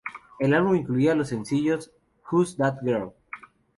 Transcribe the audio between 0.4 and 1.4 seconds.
álbum incluía los